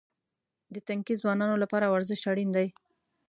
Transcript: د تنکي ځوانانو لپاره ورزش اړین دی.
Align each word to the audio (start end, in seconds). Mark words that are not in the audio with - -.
د 0.73 0.75
تنکي 0.87 1.15
ځوانانو 1.21 1.55
لپاره 1.63 1.91
ورزش 1.93 2.21
اړین 2.31 2.49
دی. 2.57 2.67